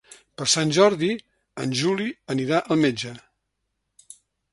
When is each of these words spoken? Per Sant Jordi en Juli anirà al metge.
Per 0.41 0.45
Sant 0.51 0.69
Jordi 0.77 1.09
en 1.63 1.75
Juli 1.81 2.07
anirà 2.37 2.61
al 2.77 2.81
metge. 2.87 3.13